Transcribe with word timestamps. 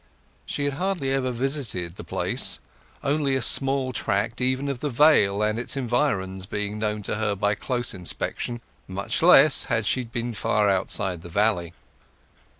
She 0.47 0.63
had 0.65 0.73
hardly 0.73 1.11
ever 1.11 1.31
visited 1.31 1.95
the 1.95 2.03
place, 2.03 2.59
only 3.03 3.35
a 3.35 3.41
small 3.43 3.93
tract 3.93 4.41
even 4.41 4.67
of 4.67 4.79
the 4.79 4.89
Vale 4.89 5.43
and 5.43 5.59
its 5.59 5.77
environs 5.77 6.47
being 6.47 6.79
known 6.79 7.03
to 7.03 7.17
her 7.17 7.35
by 7.35 7.53
close 7.53 7.93
inspection. 7.93 8.61
Much 8.87 9.21
less 9.21 9.65
had 9.65 9.85
she 9.85 10.03
been 10.03 10.33
far 10.33 10.67
outside 10.67 11.21
the 11.21 11.29
valley. 11.29 11.73